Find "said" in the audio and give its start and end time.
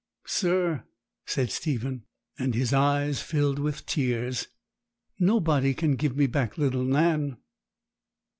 1.27-1.51